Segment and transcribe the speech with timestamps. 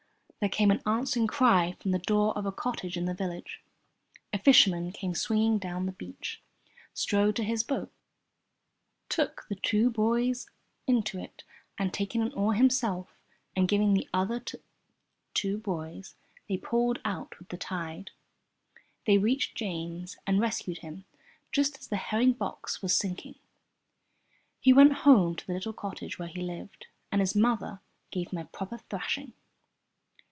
[0.41, 3.61] There came an answering cry from the door of a cottage in the village.
[4.33, 6.41] A fisherman came swinging down the beach,
[6.95, 7.91] strode to his boat,
[9.07, 10.49] took the two boys
[10.87, 11.43] into it,
[11.77, 13.19] and taking an oar himself
[13.55, 14.63] and giving the other to the
[15.35, 16.15] two boys,
[16.49, 18.09] they pulled out with the tide.
[19.05, 21.05] They reached James and rescued him
[21.51, 23.35] just as the herring box was sinking.
[24.59, 27.79] He went home to the little cottage where he lived, and his mother
[28.09, 29.33] gave him a proper thrashing.